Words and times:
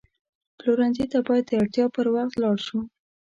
پلورنځي 0.57 1.05
ته 1.11 1.19
باید 1.27 1.45
د 1.47 1.51
اړتیا 1.61 1.85
پر 1.95 2.05
وخت 2.15 2.35
لاړ 2.43 2.57
شو. 2.67 2.79